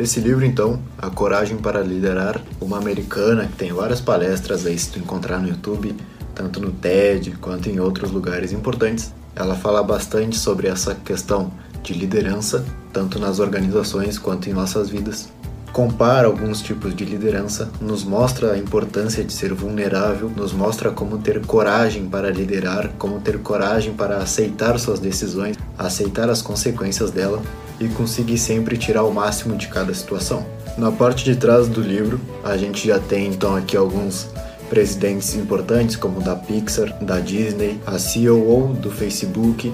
Esse 0.00 0.20
livro, 0.20 0.42
então, 0.42 0.80
A 0.96 1.10
Coragem 1.10 1.58
para 1.58 1.82
Liderar, 1.82 2.40
uma 2.58 2.78
americana 2.78 3.46
que 3.46 3.56
tem 3.56 3.74
várias 3.74 4.00
palestras 4.00 4.64
aí, 4.64 4.78
se 4.78 4.90
tu 4.90 4.98
encontrar 4.98 5.38
no 5.38 5.48
YouTube, 5.48 5.94
tanto 6.34 6.58
no 6.60 6.72
TED 6.72 7.32
quanto 7.32 7.68
em 7.68 7.78
outros 7.78 8.10
lugares 8.10 8.52
importantes, 8.52 9.12
ela 9.36 9.54
fala 9.54 9.82
bastante 9.82 10.38
sobre 10.38 10.66
essa 10.66 10.94
questão 10.94 11.52
de 11.82 11.92
liderança, 11.92 12.64
tanto 12.90 13.18
nas 13.18 13.38
organizações 13.38 14.18
quanto 14.18 14.48
em 14.48 14.54
nossas 14.54 14.88
vidas. 14.88 15.28
Compara 15.74 16.26
alguns 16.26 16.62
tipos 16.62 16.96
de 16.96 17.04
liderança, 17.04 17.70
nos 17.78 18.02
mostra 18.02 18.52
a 18.52 18.58
importância 18.58 19.22
de 19.22 19.32
ser 19.34 19.52
vulnerável, 19.52 20.30
nos 20.34 20.54
mostra 20.54 20.90
como 20.90 21.18
ter 21.18 21.44
coragem 21.44 22.08
para 22.08 22.30
liderar, 22.30 22.88
como 22.98 23.20
ter 23.20 23.38
coragem 23.40 23.92
para 23.92 24.16
aceitar 24.16 24.78
suas 24.78 25.00
decisões, 25.00 25.58
aceitar 25.76 26.30
as 26.30 26.40
consequências 26.40 27.10
dela 27.10 27.42
e 27.84 27.88
conseguir 27.88 28.38
sempre 28.38 28.76
tirar 28.76 29.02
o 29.02 29.12
máximo 29.12 29.56
de 29.56 29.68
cada 29.68 29.92
situação. 29.92 30.46
Na 30.78 30.90
parte 30.90 31.24
de 31.24 31.36
trás 31.36 31.68
do 31.68 31.80
livro, 31.80 32.20
a 32.42 32.56
gente 32.56 32.86
já 32.86 32.98
tem 32.98 33.26
então 33.26 33.56
aqui 33.56 33.76
alguns 33.76 34.28
presidentes 34.70 35.34
importantes 35.34 35.96
como 35.96 36.20
da 36.20 36.34
Pixar, 36.34 36.96
da 37.02 37.20
Disney, 37.20 37.78
a 37.84 37.98
CEO 37.98 38.68
do 38.68 38.90
Facebook 38.90 39.72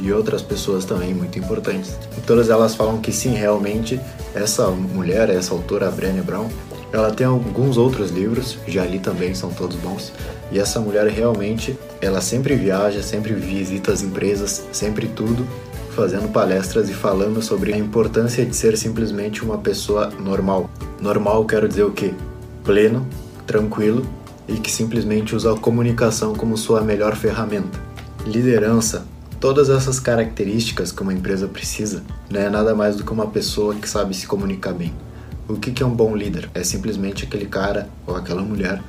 e 0.00 0.12
outras 0.12 0.40
pessoas 0.40 0.84
também 0.84 1.12
muito 1.12 1.38
importantes. 1.38 1.98
E 2.16 2.20
todas 2.22 2.48
elas 2.48 2.74
falam 2.74 3.00
que 3.00 3.12
sim, 3.12 3.34
realmente 3.34 4.00
essa 4.34 4.68
mulher, 4.68 5.28
essa 5.28 5.52
autora, 5.52 5.88
a 5.88 5.90
Brené 5.90 6.22
Brown, 6.22 6.48
ela 6.92 7.10
tem 7.10 7.26
alguns 7.26 7.76
outros 7.76 8.10
livros, 8.10 8.58
já 8.66 8.84
li 8.84 8.98
também, 8.98 9.34
são 9.34 9.50
todos 9.50 9.76
bons. 9.76 10.12
E 10.50 10.58
essa 10.58 10.80
mulher 10.80 11.06
realmente, 11.08 11.78
ela 12.00 12.20
sempre 12.20 12.54
viaja, 12.54 13.02
sempre 13.02 13.34
visita 13.34 13.92
as 13.92 14.02
empresas, 14.02 14.64
sempre 14.72 15.06
tudo, 15.06 15.46
fazendo 16.00 16.32
palestras 16.32 16.88
e 16.88 16.94
falando 16.94 17.42
sobre 17.42 17.74
a 17.74 17.76
importância 17.76 18.46
de 18.46 18.56
ser 18.56 18.74
simplesmente 18.78 19.44
uma 19.44 19.58
pessoa 19.58 20.08
normal. 20.18 20.70
Normal 20.98 21.44
quero 21.44 21.68
dizer 21.68 21.82
o 21.82 21.92
quê? 21.92 22.14
Pleno, 22.64 23.06
tranquilo 23.46 24.06
e 24.48 24.54
que 24.54 24.72
simplesmente 24.72 25.36
usa 25.36 25.52
a 25.52 25.58
comunicação 25.58 26.34
como 26.34 26.56
sua 26.56 26.80
melhor 26.80 27.14
ferramenta. 27.16 27.78
Liderança, 28.24 29.04
todas 29.38 29.68
essas 29.68 30.00
características 30.00 30.90
que 30.90 31.02
uma 31.02 31.12
empresa 31.12 31.46
precisa, 31.46 32.02
não 32.30 32.40
é 32.40 32.48
nada 32.48 32.74
mais 32.74 32.96
do 32.96 33.04
que 33.04 33.12
uma 33.12 33.26
pessoa 33.26 33.74
que 33.74 33.86
sabe 33.86 34.16
se 34.16 34.26
comunicar 34.26 34.72
bem. 34.72 34.94
O 35.46 35.56
que 35.56 35.82
é 35.82 35.86
um 35.86 35.94
bom 35.94 36.16
líder? 36.16 36.48
É 36.54 36.64
simplesmente 36.64 37.26
aquele 37.26 37.44
cara 37.44 37.90
ou 38.06 38.16
aquela 38.16 38.40
mulher 38.40 38.80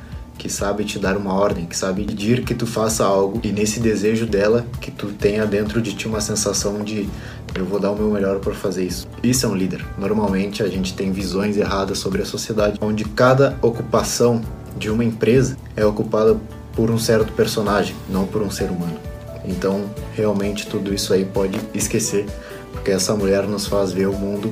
que 0.41 0.49
sabe 0.49 0.83
te 0.83 0.97
dar 0.97 1.15
uma 1.15 1.35
ordem, 1.35 1.67
que 1.67 1.77
sabe 1.77 2.03
pedir 2.03 2.43
que 2.43 2.55
tu 2.55 2.65
faça 2.65 3.05
algo 3.05 3.39
e 3.43 3.51
nesse 3.51 3.79
desejo 3.79 4.25
dela 4.25 4.65
que 4.81 4.89
tu 4.89 5.09
tenha 5.09 5.45
dentro 5.45 5.79
de 5.79 5.93
ti 5.93 6.07
uma 6.07 6.19
sensação 6.19 6.83
de 6.83 7.07
eu 7.53 7.63
vou 7.63 7.79
dar 7.79 7.91
o 7.91 7.95
meu 7.95 8.09
melhor 8.09 8.39
para 8.39 8.51
fazer 8.51 8.85
isso. 8.85 9.07
Isso 9.21 9.45
é 9.45 9.49
um 9.49 9.53
líder. 9.53 9.85
Normalmente 9.99 10.63
a 10.63 10.67
gente 10.67 10.95
tem 10.95 11.11
visões 11.11 11.57
erradas 11.57 11.99
sobre 11.99 12.23
a 12.23 12.25
sociedade, 12.25 12.79
onde 12.81 13.05
cada 13.05 13.55
ocupação 13.61 14.41
de 14.79 14.89
uma 14.89 15.03
empresa 15.03 15.55
é 15.75 15.85
ocupada 15.85 16.35
por 16.73 16.89
um 16.89 16.97
certo 16.97 17.31
personagem, 17.33 17.95
não 18.09 18.25
por 18.25 18.41
um 18.41 18.49
ser 18.49 18.71
humano. 18.71 18.97
Então, 19.45 19.91
realmente 20.15 20.65
tudo 20.65 20.91
isso 20.91 21.13
aí 21.13 21.23
pode 21.23 21.59
esquecer, 21.71 22.25
porque 22.71 22.89
essa 22.89 23.15
mulher 23.15 23.43
nos 23.43 23.67
faz 23.67 23.91
ver 23.91 24.07
o 24.07 24.13
mundo 24.13 24.51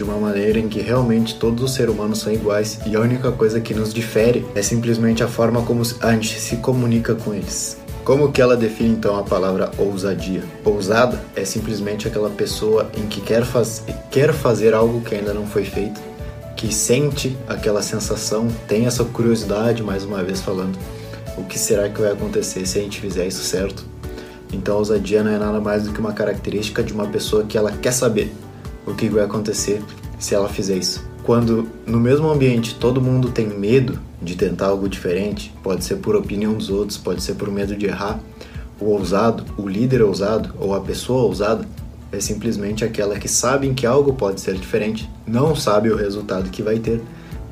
de 0.00 0.04
uma 0.04 0.16
maneira 0.16 0.58
em 0.58 0.66
que 0.66 0.80
realmente 0.80 1.34
todos 1.34 1.62
os 1.62 1.74
seres 1.74 1.92
humanos 1.92 2.20
são 2.20 2.32
iguais 2.32 2.78
e 2.86 2.96
a 2.96 3.00
única 3.00 3.30
coisa 3.30 3.60
que 3.60 3.74
nos 3.74 3.92
difere 3.92 4.46
é 4.54 4.62
simplesmente 4.62 5.22
a 5.22 5.28
forma 5.28 5.60
como 5.60 5.82
a 6.00 6.12
gente 6.12 6.40
se 6.40 6.56
comunica 6.56 7.14
com 7.14 7.34
eles. 7.34 7.76
Como 8.02 8.32
que 8.32 8.40
ela 8.40 8.56
define 8.56 8.94
então 8.94 9.18
a 9.18 9.22
palavra 9.22 9.70
ousadia? 9.76 10.42
Ousada 10.64 11.22
é 11.36 11.44
simplesmente 11.44 12.08
aquela 12.08 12.30
pessoa 12.30 12.90
em 12.96 13.06
que 13.08 13.20
quer, 13.20 13.44
faz, 13.44 13.84
quer 14.10 14.32
fazer 14.32 14.72
algo 14.72 15.02
que 15.02 15.14
ainda 15.14 15.34
não 15.34 15.46
foi 15.46 15.64
feito, 15.64 16.00
que 16.56 16.72
sente 16.72 17.36
aquela 17.46 17.82
sensação, 17.82 18.48
tem 18.66 18.86
essa 18.86 19.04
curiosidade, 19.04 19.82
mais 19.82 20.02
uma 20.02 20.24
vez 20.24 20.40
falando, 20.40 20.78
o 21.36 21.44
que 21.44 21.58
será 21.58 21.90
que 21.90 22.00
vai 22.00 22.12
acontecer 22.12 22.64
se 22.64 22.78
a 22.78 22.82
gente 22.82 22.98
fizer 22.98 23.26
isso 23.26 23.44
certo? 23.44 23.84
Então, 24.50 24.78
ousadia 24.78 25.22
não 25.22 25.30
é 25.30 25.38
nada 25.38 25.60
mais 25.60 25.82
do 25.82 25.92
que 25.92 26.00
uma 26.00 26.14
característica 26.14 26.82
de 26.82 26.94
uma 26.94 27.06
pessoa 27.06 27.44
que 27.44 27.58
ela 27.58 27.70
quer 27.70 27.92
saber, 27.92 28.32
o 28.90 28.94
que 28.94 29.08
vai 29.08 29.24
acontecer 29.24 29.82
se 30.18 30.34
ela 30.34 30.48
fizer 30.48 30.76
isso. 30.76 31.08
Quando 31.22 31.68
no 31.86 32.00
mesmo 32.00 32.28
ambiente 32.28 32.74
todo 32.74 33.00
mundo 33.00 33.30
tem 33.30 33.46
medo 33.46 33.98
de 34.20 34.36
tentar 34.36 34.66
algo 34.66 34.88
diferente, 34.88 35.52
pode 35.62 35.84
ser 35.84 35.96
por 35.96 36.16
opinião 36.16 36.54
dos 36.54 36.68
outros, 36.70 36.98
pode 36.98 37.22
ser 37.22 37.34
por 37.34 37.50
medo 37.50 37.74
de 37.76 37.86
errar, 37.86 38.20
o 38.80 38.86
ousado, 38.86 39.44
o 39.56 39.68
líder 39.68 40.02
ousado 40.02 40.54
ou 40.58 40.74
a 40.74 40.80
pessoa 40.80 41.22
ousada 41.22 41.66
é 42.12 42.18
simplesmente 42.18 42.84
aquela 42.84 43.18
que 43.18 43.28
sabe 43.28 43.72
que 43.72 43.86
algo 43.86 44.14
pode 44.14 44.40
ser 44.40 44.54
diferente, 44.54 45.08
não 45.26 45.54
sabe 45.54 45.90
o 45.90 45.96
resultado 45.96 46.50
que 46.50 46.62
vai 46.62 46.78
ter, 46.78 47.00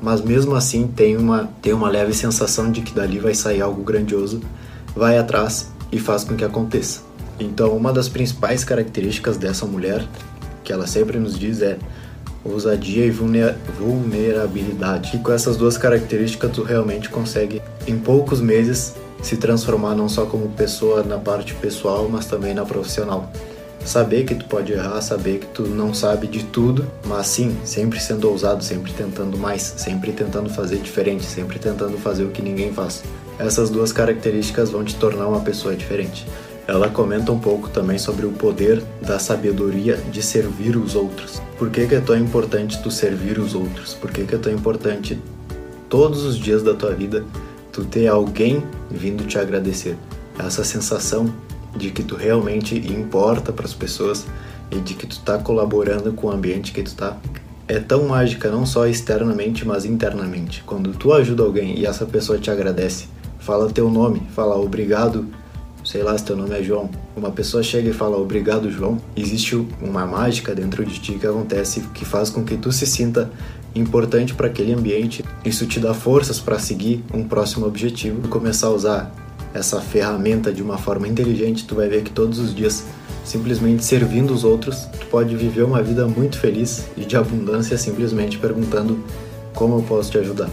mas 0.01 0.21
mesmo 0.21 0.55
assim 0.55 0.87
tem 0.87 1.15
uma, 1.17 1.49
tem 1.61 1.73
uma 1.73 1.89
leve 1.89 2.13
sensação 2.13 2.71
de 2.71 2.81
que 2.81 2.93
dali 2.93 3.19
vai 3.19 3.33
sair 3.33 3.61
algo 3.61 3.83
grandioso, 3.83 4.41
vai 4.95 5.17
atrás 5.17 5.71
e 5.91 5.99
faz 5.99 6.23
com 6.23 6.35
que 6.35 6.43
aconteça. 6.43 7.01
Então, 7.39 7.75
uma 7.75 7.93
das 7.93 8.09
principais 8.09 8.65
características 8.65 9.37
dessa 9.37 9.65
mulher 9.65 10.05
que 10.69 10.73
ela 10.73 10.85
sempre 10.85 11.17
nos 11.17 11.37
diz 11.37 11.63
é 11.63 11.79
ousadia 12.45 13.03
e 13.03 13.09
vulnerabilidade. 13.09 15.15
E 15.15 15.19
com 15.19 15.31
essas 15.31 15.57
duas 15.57 15.79
características 15.79 16.51
tu 16.51 16.61
realmente 16.61 17.09
consegue 17.09 17.59
em 17.87 17.97
poucos 17.97 18.39
meses 18.39 18.93
se 19.19 19.35
transformar 19.35 19.95
não 19.95 20.07
só 20.07 20.27
como 20.27 20.47
pessoa 20.49 21.01
na 21.01 21.17
parte 21.17 21.55
pessoal, 21.55 22.07
mas 22.07 22.27
também 22.27 22.53
na 22.53 22.65
profissional. 22.65 23.31
Saber 23.83 24.25
que 24.25 24.35
tu 24.35 24.45
pode 24.45 24.71
errar, 24.71 25.01
saber 25.01 25.39
que 25.39 25.47
tu 25.47 25.63
não 25.63 25.91
sabe 25.91 26.27
de 26.27 26.43
tudo, 26.43 26.85
mas 27.03 27.25
sim, 27.25 27.57
sempre 27.63 27.99
sendo 27.99 28.29
ousado, 28.29 28.63
sempre 28.63 28.93
tentando 28.93 29.39
mais, 29.39 29.63
sempre 29.63 30.11
tentando 30.11 30.51
fazer 30.51 30.77
diferente, 30.77 31.25
sempre 31.25 31.57
tentando 31.57 31.97
fazer 31.97 32.25
o 32.25 32.29
que 32.29 32.43
ninguém 32.43 32.71
faz. 32.71 33.03
Essas 33.39 33.71
duas 33.71 33.91
características 33.91 34.69
vão 34.69 34.83
te 34.83 34.93
tornar 34.97 35.27
uma 35.27 35.39
pessoa 35.39 35.75
diferente. 35.75 36.27
Ela 36.69 36.87
comenta 36.87 37.31
um 37.31 37.39
pouco 37.39 37.67
também 37.67 37.97
sobre 37.97 38.27
o 38.27 38.31
poder 38.31 38.83
da 39.01 39.17
sabedoria 39.17 39.97
de 40.11 40.21
servir 40.21 40.77
os 40.77 40.93
outros. 40.93 41.41
Por 41.57 41.71
que, 41.71 41.87
que 41.87 41.95
é 41.95 41.99
tão 41.99 42.15
importante 42.15 42.79
tu 42.83 42.91
servir 42.91 43.39
os 43.39 43.55
outros? 43.55 43.95
Por 43.95 44.11
que, 44.11 44.23
que 44.23 44.35
é 44.35 44.37
tão 44.37 44.53
importante 44.53 45.19
todos 45.89 46.23
os 46.23 46.37
dias 46.37 46.61
da 46.61 46.75
tua 46.75 46.93
vida 46.93 47.25
tu 47.73 47.83
ter 47.85 48.05
alguém 48.05 48.63
vindo 48.87 49.25
te 49.25 49.39
agradecer? 49.39 49.97
Essa 50.37 50.63
sensação 50.63 51.33
de 51.75 51.89
que 51.89 52.03
tu 52.03 52.15
realmente 52.15 52.77
importa 52.77 53.51
para 53.51 53.65
as 53.65 53.73
pessoas 53.73 54.27
e 54.69 54.75
de 54.75 54.93
que 54.93 55.07
tu 55.07 55.13
está 55.13 55.39
colaborando 55.39 56.13
com 56.13 56.27
o 56.27 56.31
ambiente 56.31 56.71
que 56.71 56.83
tu 56.83 56.91
está 56.91 57.17
é 57.67 57.79
tão 57.79 58.07
mágica 58.07 58.51
não 58.51 58.63
só 58.63 58.85
externamente, 58.85 59.65
mas 59.65 59.85
internamente. 59.85 60.61
Quando 60.67 60.91
tu 60.91 61.13
ajuda 61.13 61.41
alguém 61.41 61.79
e 61.79 61.87
essa 61.87 62.05
pessoa 62.05 62.37
te 62.37 62.51
agradece, 62.51 63.07
fala 63.39 63.71
teu 63.71 63.89
nome, 63.89 64.21
fala 64.35 64.55
obrigado 64.55 65.25
sei 65.89 66.03
lá 66.03 66.15
se 66.15 66.23
teu 66.23 66.35
nome 66.35 66.55
é 66.55 66.61
João, 66.61 66.87
uma 67.17 67.31
pessoa 67.31 67.63
chega 67.63 67.89
e 67.89 67.93
fala 67.93 68.15
obrigado 68.15 68.69
João, 68.69 68.99
existe 69.17 69.55
uma 69.81 70.05
mágica 70.05 70.53
dentro 70.53 70.85
de 70.85 70.99
ti 70.99 71.13
que 71.13 71.25
acontece 71.25 71.81
que 71.95 72.05
faz 72.05 72.29
com 72.29 72.43
que 72.43 72.55
tu 72.57 72.71
se 72.71 72.85
sinta 72.85 73.31
importante 73.73 74.35
para 74.35 74.45
aquele 74.45 74.71
ambiente. 74.71 75.25
Isso 75.43 75.65
te 75.65 75.79
dá 75.79 75.91
forças 75.91 76.39
para 76.39 76.59
seguir 76.59 77.03
um 77.11 77.23
próximo 77.23 77.65
objetivo. 77.65 78.27
Começar 78.27 78.67
a 78.67 78.71
usar 78.71 79.15
essa 79.51 79.81
ferramenta 79.81 80.53
de 80.53 80.61
uma 80.61 80.77
forma 80.77 81.07
inteligente, 81.07 81.65
tu 81.65 81.73
vai 81.73 81.89
ver 81.89 82.03
que 82.03 82.11
todos 82.11 82.37
os 82.37 82.53
dias, 82.53 82.85
simplesmente 83.25 83.83
servindo 83.83 84.31
os 84.31 84.43
outros, 84.43 84.85
tu 84.99 85.07
pode 85.07 85.35
viver 85.35 85.63
uma 85.63 85.81
vida 85.81 86.07
muito 86.07 86.37
feliz 86.37 86.85
e 86.95 87.03
de 87.03 87.17
abundância 87.17 87.79
simplesmente 87.79 88.37
perguntando 88.37 89.03
como 89.55 89.77
eu 89.77 89.81
posso 89.81 90.11
te 90.11 90.19
ajudar 90.19 90.49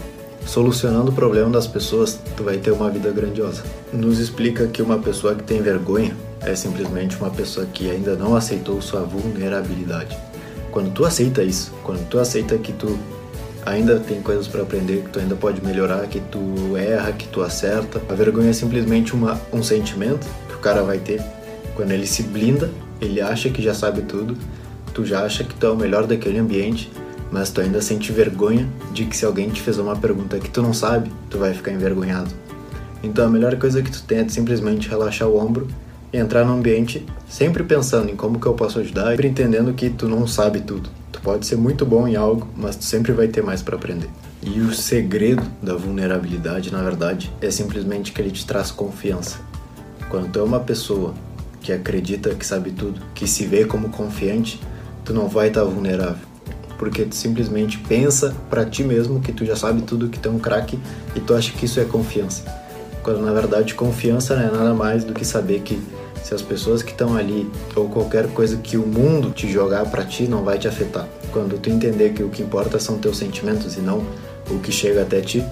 solucionando 0.47 1.11
o 1.11 1.13
problema 1.13 1.49
das 1.49 1.67
pessoas, 1.67 2.19
tu 2.35 2.43
vai 2.43 2.57
ter 2.57 2.71
uma 2.71 2.89
vida 2.89 3.11
grandiosa. 3.11 3.63
Nos 3.91 4.17
explica 4.17 4.65
que 4.67 4.81
uma 4.81 4.97
pessoa 4.97 5.35
que 5.35 5.43
tem 5.43 5.61
vergonha 5.61 6.15
é 6.41 6.55
simplesmente 6.55 7.17
uma 7.17 7.29
pessoa 7.29 7.65
que 7.65 7.91
ainda 7.91 8.15
não 8.15 8.35
aceitou 8.35 8.81
sua 8.81 9.01
vulnerabilidade. 9.01 10.17
Quando 10.71 10.93
tu 10.93 11.05
aceita 11.05 11.43
isso, 11.43 11.73
quando 11.83 12.07
tu 12.07 12.17
aceita 12.17 12.57
que 12.57 12.71
tu 12.71 12.97
ainda 13.65 13.99
tem 13.99 14.21
coisas 14.21 14.47
para 14.47 14.61
aprender, 14.61 15.03
que 15.03 15.09
tu 15.09 15.19
ainda 15.19 15.35
pode 15.35 15.63
melhorar, 15.63 16.07
que 16.07 16.21
tu 16.21 16.77
erra, 16.77 17.11
que 17.11 17.27
tu 17.27 17.41
acerta, 17.41 18.01
a 18.09 18.13
vergonha 18.13 18.49
é 18.49 18.53
simplesmente 18.53 19.13
uma, 19.13 19.39
um 19.51 19.61
sentimento 19.61 20.25
que 20.47 20.55
o 20.55 20.59
cara 20.59 20.81
vai 20.81 20.97
ter 20.97 21.21
quando 21.75 21.91
ele 21.91 22.07
se 22.07 22.23
blinda, 22.23 22.71
ele 23.01 23.21
acha 23.21 23.49
que 23.49 23.61
já 23.61 23.73
sabe 23.73 24.01
tudo, 24.01 24.35
tu 24.93 25.05
já 25.05 25.23
acha 25.23 25.43
que 25.43 25.53
tu 25.53 25.65
é 25.65 25.69
o 25.69 25.75
melhor 25.75 26.07
daquele 26.07 26.39
ambiente 26.39 26.89
mas 27.31 27.49
tu 27.49 27.61
ainda 27.61 27.81
sente 27.81 28.11
vergonha 28.11 28.67
de 28.93 29.05
que 29.05 29.15
se 29.15 29.25
alguém 29.25 29.49
te 29.49 29.61
fez 29.61 29.77
uma 29.77 29.95
pergunta 29.95 30.39
que 30.39 30.49
tu 30.49 30.61
não 30.61 30.73
sabe, 30.73 31.11
tu 31.29 31.37
vai 31.37 31.53
ficar 31.53 31.71
envergonhado. 31.71 32.31
Então 33.03 33.25
a 33.25 33.29
melhor 33.29 33.55
coisa 33.57 33.81
que 33.81 33.91
tu 33.91 34.03
tem 34.03 34.19
é 34.19 34.29
simplesmente 34.29 34.89
relaxar 34.89 35.27
o 35.27 35.37
ombro 35.37 35.67
e 36.11 36.17
entrar 36.17 36.45
no 36.45 36.53
ambiente 36.53 37.05
sempre 37.27 37.63
pensando 37.63 38.09
em 38.09 38.15
como 38.15 38.39
que 38.39 38.47
eu 38.47 38.53
posso 38.53 38.79
ajudar, 38.79 39.11
sempre 39.11 39.27
entendendo 39.27 39.73
que 39.73 39.89
tu 39.89 40.07
não 40.07 40.25
sabe 40.25 40.61
tudo. 40.61 40.89
Tu 41.11 41.21
pode 41.21 41.45
ser 41.45 41.57
muito 41.57 41.85
bom 41.85 42.07
em 42.07 42.15
algo, 42.15 42.47
mas 42.55 42.75
tu 42.75 42.85
sempre 42.85 43.11
vai 43.11 43.27
ter 43.27 43.43
mais 43.43 43.61
para 43.61 43.75
aprender. 43.75 44.09
E 44.41 44.59
o 44.61 44.73
segredo 44.73 45.43
da 45.61 45.75
vulnerabilidade, 45.75 46.71
na 46.71 46.81
verdade, 46.81 47.31
é 47.41 47.51
simplesmente 47.51 48.11
que 48.11 48.21
ele 48.21 48.31
te 48.31 48.45
traz 48.45 48.71
confiança. 48.71 49.39
Quando 50.09 50.31
tu 50.31 50.39
é 50.39 50.43
uma 50.43 50.59
pessoa 50.59 51.13
que 51.59 51.73
acredita 51.73 52.33
que 52.33 52.45
sabe 52.45 52.71
tudo, 52.71 53.01
que 53.13 53.27
se 53.27 53.45
vê 53.45 53.65
como 53.65 53.89
confiante, 53.89 54.61
tu 55.03 55.13
não 55.13 55.27
vai 55.27 55.49
estar 55.49 55.63
vulnerável 55.65 56.36
porque 56.77 57.03
tu 57.03 57.15
simplesmente 57.15 57.77
pensa 57.79 58.35
para 58.49 58.65
ti 58.65 58.83
mesmo 58.83 59.19
que 59.19 59.31
tu 59.31 59.45
já 59.45 59.55
sabe 59.55 59.81
tudo, 59.81 60.09
que 60.09 60.19
tu 60.19 60.29
é 60.29 60.31
um 60.31 60.39
craque 60.39 60.79
e 61.15 61.19
tu 61.19 61.33
acha 61.33 61.51
que 61.51 61.65
isso 61.65 61.79
é 61.79 61.85
confiança. 61.85 62.43
Quando 63.03 63.21
na 63.21 63.31
verdade 63.31 63.73
confiança 63.73 64.35
não 64.35 64.43
é 64.43 64.51
nada 64.51 64.73
mais 64.73 65.03
do 65.03 65.13
que 65.13 65.25
saber 65.25 65.61
que 65.61 65.81
se 66.23 66.33
as 66.33 66.41
pessoas 66.41 66.83
que 66.83 66.91
estão 66.91 67.15
ali 67.15 67.49
ou 67.75 67.87
qualquer 67.87 68.27
coisa 68.27 68.57
que 68.57 68.75
o 68.75 68.85
mundo 68.85 69.31
te 69.31 69.49
jogar 69.49 69.85
para 69.85 70.03
ti 70.03 70.27
não 70.27 70.43
vai 70.43 70.57
te 70.57 70.67
afetar. 70.67 71.07
Quando 71.31 71.57
tu 71.57 71.69
entender 71.69 72.13
que 72.13 72.21
o 72.21 72.29
que 72.29 72.43
importa 72.43 72.79
são 72.79 72.97
teus 72.97 73.17
sentimentos 73.17 73.77
e 73.77 73.79
não 73.79 74.05
o 74.49 74.59
que 74.59 74.71
chega 74.71 75.03
até 75.03 75.21
ti, 75.21 75.43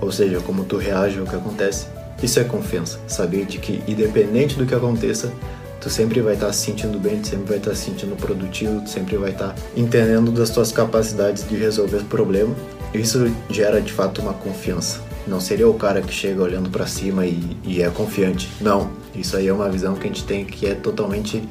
ou 0.00 0.12
seja, 0.12 0.40
como 0.40 0.64
tu 0.64 0.76
reage 0.76 1.18
ao 1.18 1.26
que 1.26 1.34
acontece, 1.34 1.86
isso 2.22 2.38
é 2.38 2.44
confiança. 2.44 3.00
Saber 3.06 3.44
de 3.44 3.58
que 3.58 3.82
independente 3.88 4.56
do 4.56 4.66
que 4.66 4.74
aconteça, 4.74 5.32
tu 5.80 5.88
sempre 5.88 6.20
vai 6.20 6.34
estar 6.34 6.46
tá 6.46 6.52
se 6.52 6.66
sentindo 6.66 6.98
bem, 6.98 7.20
tu 7.20 7.28
sempre 7.28 7.46
vai 7.46 7.58
estar 7.58 7.70
tá 7.70 7.76
se 7.76 7.84
sentindo 7.84 8.14
produtivo, 8.16 8.80
tu 8.82 8.90
sempre 8.90 9.16
vai 9.16 9.30
estar 9.30 9.48
tá 9.48 9.54
entendendo 9.76 10.30
das 10.30 10.50
tuas 10.50 10.70
capacidades 10.70 11.48
de 11.48 11.56
resolver 11.56 11.98
o 11.98 12.04
problema. 12.04 12.54
Isso 12.92 13.32
gera 13.48 13.80
de 13.80 13.92
fato 13.92 14.20
uma 14.20 14.34
confiança. 14.34 15.00
Não 15.26 15.40
seria 15.40 15.68
o 15.68 15.74
cara 15.74 16.02
que 16.02 16.12
chega 16.12 16.42
olhando 16.42 16.70
para 16.70 16.86
cima 16.86 17.24
e, 17.24 17.56
e, 17.64 17.82
é 17.82 17.88
confiante. 17.88 18.48
Não, 18.60 18.90
isso 19.14 19.36
aí 19.36 19.48
é 19.48 19.52
uma 19.52 19.68
visão 19.68 19.94
que 19.94 20.04
a 20.04 20.06
gente 20.06 20.24
tem 20.24 20.44
que 20.44 20.66
é 20.66 20.74
totalmente. 20.74 21.42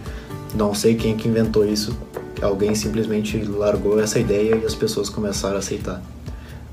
Não 0.53 0.73
sei 0.73 0.95
quem 0.95 1.15
que 1.15 1.27
inventou 1.27 1.65
isso. 1.65 1.97
Alguém 2.41 2.75
simplesmente 2.75 3.37
largou 3.43 3.99
essa 3.99 4.19
ideia 4.19 4.55
e 4.55 4.65
as 4.65 4.75
pessoas 4.75 5.09
começaram 5.09 5.55
a 5.55 5.59
aceitar. 5.59 6.01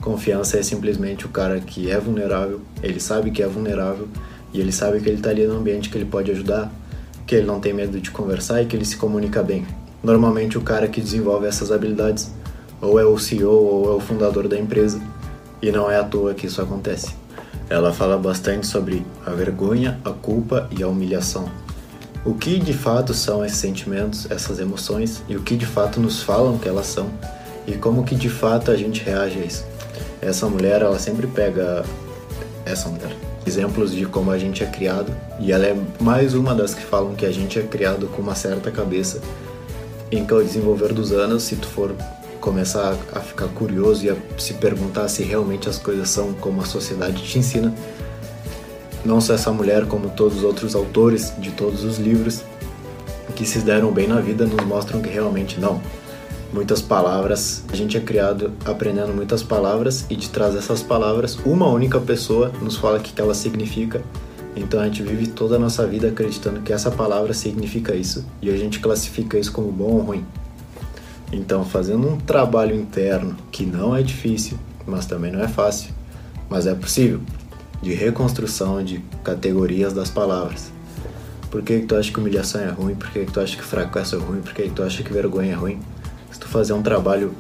Confiança 0.01 0.59
é 0.59 0.63
simplesmente 0.63 1.27
o 1.27 1.29
cara 1.29 1.59
que 1.61 1.91
é 1.91 1.99
vulnerável, 1.99 2.61
ele 2.83 3.01
sabe 3.01 3.31
que 3.31 3.43
é 3.43 3.47
vulnerável 3.47 4.07
e 4.53 4.61
ele 4.61 4.71
sabe 4.71 5.01
que 5.01 5.09
ele 5.09 5.17
está 5.17 5.31
ali 5.31 5.47
no 5.47 5.57
ambiente 5.57 5.91
que 5.91 5.99
ele 5.99 6.05
pode 6.05 6.31
ajudar, 6.31 6.71
que 7.27 7.35
ele 7.35 7.47
não 7.47 7.59
tem 7.59 7.73
medo 7.73 8.01
de 8.01 8.11
conversar 8.11 8.63
e 8.63 8.67
que 8.67 8.77
ele 8.77 8.85
se 8.85 8.97
comunica 8.97 9.43
bem. 9.43 9.67
Normalmente 10.03 10.57
o 10.57 10.61
cara 10.61 10.87
que 10.87 11.01
desenvolve 11.01 11.47
essas 11.47 11.73
habilidades 11.73 12.31
ou 12.81 13.01
é 13.01 13.05
o 13.05 13.19
CEO 13.19 13.51
ou 13.51 13.93
é 13.93 13.97
o 13.97 14.01
fundador 14.01 14.47
da 14.47 14.59
empresa 14.59 15.01
e 15.61 15.73
não 15.73 15.91
é 15.91 15.99
à 15.99 16.05
toa 16.05 16.35
que 16.35 16.47
isso 16.47 16.63
acontece. 16.63 17.15
Ela 17.69 17.93
fala 17.93 18.17
bastante 18.17 18.67
sobre 18.67 19.05
a 19.25 19.31
vergonha, 19.31 19.99
a 20.05 20.11
culpa 20.11 20.69
e 20.71 20.83
a 20.83 20.89
humilhação. 20.89 21.51
O 22.25 22.35
que 22.35 22.59
de 22.59 22.73
fato 22.73 23.13
são 23.13 23.45
esses 23.45 23.59
sentimentos, 23.59 24.31
essas 24.31 24.61
emoções 24.61 25.23
e 25.29 25.37
o 25.37 25.43
que 25.43 25.57
de 25.57 25.67
fato 25.67 26.01
nos 26.01 26.23
falam 26.23 26.59
que 26.59 26.69
elas 26.69 26.87
são 26.87 27.11
e 27.67 27.73
como 27.73 28.05
que 28.05 28.15
de 28.15 28.29
fato 28.29 28.71
a 28.71 28.77
gente 28.77 29.03
reage 29.03 29.41
a 29.41 29.45
isso. 29.45 29.65
Essa 30.21 30.49
mulher, 30.49 30.83
ela 30.83 30.99
sempre 30.99 31.27
pega 31.27 31.85
essa 32.65 32.89
mulher 32.89 33.36
exemplos 33.47 33.93
de 33.93 34.05
como 34.07 34.31
a 34.31 34.39
gente 34.39 34.63
é 34.63 34.67
criado 34.67 35.13
e 35.39 35.53
ela 35.53 35.67
é 35.67 35.77
mais 36.01 36.35
uma 36.35 36.55
das 36.55 36.75
que 36.75 36.83
falam 36.83 37.15
que 37.15 37.25
a 37.25 37.31
gente 37.31 37.59
é 37.59 37.63
criado 37.63 38.07
com 38.09 38.21
uma 38.21 38.35
certa 38.35 38.71
cabeça. 38.71 39.21
Em 40.11 40.25
que 40.25 40.33
ao 40.33 40.43
desenvolver 40.43 40.93
dos 40.93 41.13
anos, 41.13 41.43
se 41.43 41.57
tu 41.57 41.67
for 41.67 41.95
começar 42.41 42.97
a 43.13 43.21
ficar 43.21 43.49
curioso 43.49 44.05
e 44.05 44.11
a 44.11 44.17
se 44.39 44.55
perguntar 44.55 45.09
se 45.09 45.23
realmente 45.23 45.69
as 45.69 45.79
coisas 45.79 46.09
são 46.09 46.33
como 46.35 46.61
a 46.61 46.65
sociedade 46.65 47.23
te 47.23 47.39
ensina, 47.39 47.75
não 49.05 49.21
só 49.21 49.35
essa 49.35 49.53
mulher, 49.53 49.87
como 49.87 50.11
todos 50.11 50.39
os 50.39 50.45
outros 50.45 50.75
autores 50.75 51.33
de 51.39 51.51
todos 51.51 51.85
os 51.85 51.99
livros 51.99 52.43
que 53.35 53.45
se 53.45 53.59
deram 53.61 53.93
bem 53.93 54.09
na 54.09 54.21
vida 54.21 54.47
nos 54.47 54.65
mostram 54.65 55.01
que 55.01 55.09
realmente 55.09 55.61
não 55.61 55.81
muitas 56.53 56.81
palavras. 56.81 57.65
A 57.71 57.77
gente 57.77 57.97
é 57.97 58.01
criado 58.01 58.53
aprendendo 58.65 59.13
muitas 59.13 59.43
palavras 59.43 60.07
e 60.09 60.17
de 60.17 60.29
trás 60.29 60.55
dessas 60.55 60.83
palavras, 60.83 61.39
uma 61.45 61.67
única 61.69 62.01
pessoa 62.01 62.53
nos 62.61 62.77
fala 62.77 62.99
o 62.99 63.01
que 63.01 63.21
ela 63.21 63.35
significa. 63.35 64.03
Então 64.55 64.81
a 64.81 64.85
gente 64.85 65.03
vive 65.03 65.27
toda 65.27 65.57
a 65.57 65.59
nossa 65.59 65.87
vida 65.87 66.09
acreditando 66.09 66.61
que 66.63 66.73
essa 66.73 66.91
palavra 66.91 67.35
significa 67.35 67.95
isso 67.95 68.25
e 68.41 68.49
a 68.49 68.57
gente 68.57 68.81
classifica 68.81 69.39
isso 69.39 69.53
como 69.53 69.71
bom 69.71 69.93
ou 69.93 70.01
ruim. 70.01 70.25
Então, 71.33 71.65
fazendo 71.65 72.09
um 72.09 72.17
trabalho 72.17 72.75
interno 72.75 73.37
que 73.51 73.67
não 73.67 73.95
é 73.95 74.03
difícil, 74.03 74.59
mas 74.87 75.07
também 75.07 75.33
não 75.33 75.41
é 75.41 75.49
fácil, 75.49 75.93
mas 76.49 76.67
é 76.67 76.75
possível, 76.75 77.21
de 77.83 77.93
reconstrução 77.93 78.83
de 78.83 79.03
categorias 79.25 79.93
das 79.93 80.09
palavras. 80.09 80.71
Por 81.51 81.63
que, 81.63 81.81
que 81.81 81.87
tu 81.87 81.97
acha 81.97 82.13
que 82.13 82.19
humilhação 82.19 82.61
é 82.61 82.69
ruim? 82.69 82.95
Por 82.95 83.11
que, 83.11 83.25
que 83.25 83.33
tu 83.33 83.41
acha 83.41 83.57
que 83.57 83.63
fracasso 83.63 84.17
é 84.17 84.19
ruim? 84.19 84.41
Por 84.41 84.53
que, 84.53 84.63
que 84.63 84.71
tu 84.71 84.83
acha 84.83 85.03
que 85.03 85.13
vergonha 85.13 85.53
é 85.53 85.55
ruim? 85.55 85.81
Se 86.37 86.41
tu 86.41 86.49
fazer 86.49 86.75
um 86.75 86.83
trabalho 86.83 87.35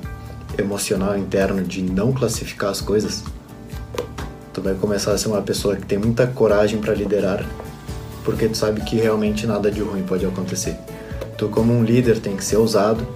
emocional 0.56 1.18
interno 1.18 1.62
de 1.62 1.82
não 1.82 2.14
classificar 2.14 2.70
as 2.70 2.80
coisas, 2.80 3.22
tu 4.54 4.62
vai 4.62 4.72
começar 4.72 5.12
a 5.12 5.18
ser 5.18 5.28
uma 5.28 5.42
pessoa 5.42 5.76
que 5.76 5.84
tem 5.84 5.98
muita 5.98 6.26
coragem 6.26 6.80
para 6.80 6.94
liderar, 6.94 7.44
porque 8.24 8.48
tu 8.48 8.56
sabe 8.56 8.80
que 8.80 8.96
realmente 8.96 9.46
nada 9.46 9.70
de 9.70 9.82
ruim 9.82 10.02
pode 10.02 10.24
acontecer. 10.24 10.78
Tu 11.36 11.46
como 11.50 11.74
um 11.74 11.84
líder 11.84 12.20
tem 12.20 12.34
que 12.36 12.42
ser 12.42 12.56
ousado 12.56 13.06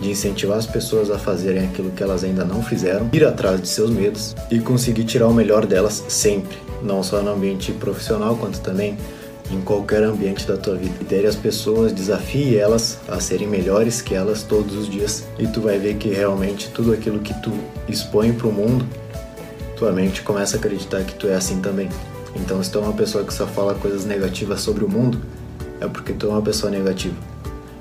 de 0.00 0.10
incentivar 0.10 0.58
as 0.58 0.66
pessoas 0.66 1.12
a 1.12 1.18
fazerem 1.18 1.66
aquilo 1.66 1.92
que 1.92 2.02
elas 2.02 2.24
ainda 2.24 2.44
não 2.44 2.60
fizeram, 2.60 3.08
ir 3.12 3.24
atrás 3.24 3.62
de 3.62 3.68
seus 3.68 3.88
medos 3.88 4.34
e 4.50 4.58
conseguir 4.58 5.04
tirar 5.04 5.28
o 5.28 5.32
melhor 5.32 5.64
delas 5.64 6.04
sempre, 6.08 6.58
não 6.82 7.04
só 7.04 7.22
no 7.22 7.30
ambiente 7.30 7.70
profissional 7.70 8.36
quanto 8.36 8.58
também 8.58 8.98
em 9.50 9.60
qualquer 9.60 10.02
ambiente 10.02 10.46
da 10.46 10.56
tua 10.56 10.76
vida. 10.76 10.94
Lidere 10.98 11.26
as 11.26 11.36
pessoas, 11.36 11.92
desafie 11.92 12.56
elas 12.56 12.98
a 13.08 13.20
serem 13.20 13.48
melhores 13.48 14.00
que 14.00 14.14
elas 14.14 14.42
todos 14.42 14.74
os 14.76 14.88
dias 14.88 15.24
e 15.38 15.46
tu 15.46 15.60
vai 15.60 15.78
ver 15.78 15.96
que 15.96 16.08
realmente 16.08 16.70
tudo 16.70 16.92
aquilo 16.92 17.18
que 17.18 17.34
tu 17.42 17.52
expõe 17.88 18.32
para 18.32 18.46
o 18.46 18.52
mundo, 18.52 18.86
tua 19.76 19.92
mente 19.92 20.22
começa 20.22 20.56
a 20.56 20.58
acreditar 20.58 21.02
que 21.04 21.14
tu 21.14 21.26
é 21.26 21.34
assim 21.34 21.60
também. 21.60 21.88
Então, 22.36 22.62
se 22.62 22.70
tu 22.70 22.78
é 22.78 22.82
uma 22.82 22.92
pessoa 22.92 23.24
que 23.24 23.34
só 23.34 23.46
fala 23.46 23.74
coisas 23.74 24.04
negativas 24.04 24.60
sobre 24.60 24.84
o 24.84 24.88
mundo, 24.88 25.20
é 25.80 25.88
porque 25.88 26.12
tu 26.12 26.26
é 26.26 26.30
uma 26.30 26.42
pessoa 26.42 26.70
negativa. 26.70 27.16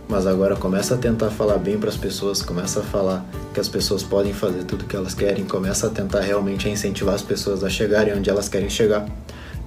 Mas 0.07 0.25
agora 0.25 0.55
começa 0.55 0.95
a 0.95 0.97
tentar 0.97 1.29
falar 1.29 1.59
bem 1.59 1.77
para 1.77 1.89
as 1.89 1.97
pessoas, 1.97 2.41
começa 2.41 2.79
a 2.79 2.83
falar 2.83 3.23
que 3.53 3.59
as 3.59 3.67
pessoas 3.67 4.01
podem 4.01 4.33
fazer 4.33 4.63
tudo 4.63 4.85
o 4.85 4.87
que 4.87 4.95
elas 4.95 5.13
querem, 5.13 5.45
começa 5.45 5.85
a 5.85 5.89
tentar 5.91 6.21
realmente 6.21 6.67
incentivar 6.67 7.13
as 7.13 7.21
pessoas 7.21 7.63
a 7.63 7.69
chegarem 7.69 8.15
onde 8.15 8.27
elas 8.27 8.49
querem 8.49 8.69
chegar 8.69 9.05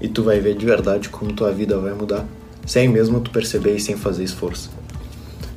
e 0.03 0.09
tu 0.09 0.25
vai 0.25 0.41
ver 0.41 0.57
de 0.57 0.67
verdade 0.67 1.09
como 1.09 1.33
tua 1.33 1.53
vida 1.53 1.79
vai 1.79 1.95
mudar, 1.95 2.27
sem 2.67 2.89
mesmo 2.89 3.21
tu 3.21 3.31
perceber 3.31 3.77
e 3.77 3.81
sem 3.81 3.97
fazer 3.97 4.25
esforço. 4.25 4.69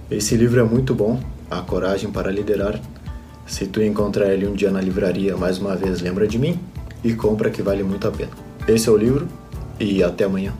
Esse 0.09 0.37
livro 0.37 0.59
é 0.59 0.63
muito 0.63 0.93
bom, 0.93 1.19
A 1.49 1.61
Coragem 1.61 2.11
para 2.11 2.31
Liderar. 2.31 2.79
Se 3.47 3.65
tu 3.65 3.81
encontrar 3.81 4.31
ele 4.31 4.47
um 4.47 4.53
dia 4.53 4.69
na 4.69 4.79
livraria, 4.79 5.35
mais 5.35 5.57
uma 5.57 5.75
vez 5.75 5.99
lembra 5.99 6.27
de 6.27 6.37
mim 6.37 6.59
e 7.03 7.13
compra 7.13 7.49
que 7.49 7.63
vale 7.63 7.83
muito 7.83 8.07
a 8.07 8.11
pena. 8.11 8.31
Esse 8.67 8.87
é 8.87 8.91
o 8.91 8.97
livro 8.97 9.27
e 9.79 10.03
até 10.03 10.25
amanhã. 10.25 10.53